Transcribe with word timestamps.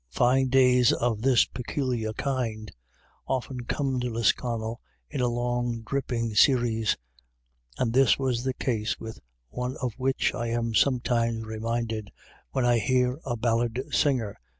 Fine 0.09 0.47
days 0.47 0.91
of 0.91 1.21
this 1.21 1.45
peculiar 1.45 2.11
kind 2.13 2.71
often 3.27 3.65
come 3.65 3.99
to 3.99 4.09
Lisconnel 4.09 4.81
in 5.11 5.21
a 5.21 5.27
long, 5.27 5.83
dripping 5.85 6.33
series, 6.33 6.97
and 7.77 7.93
this 7.93 8.17
was 8.17 8.43
the 8.43 8.55
case 8.55 8.99
with 8.99 9.19
one 9.49 9.77
of 9.77 9.93
which 9.99 10.33
I 10.33 10.47
am 10.47 10.73
sometimes 10.73 11.43
reminded 11.45 12.09
when 12.49 12.65
I 12.65 12.79
hear 12.79 13.19
a 13.25 13.37
ballad 13.37 13.79
singer 13.91 14.25
A 14.25 14.29
WET 14.29 14.35
DAY. 14.37 14.39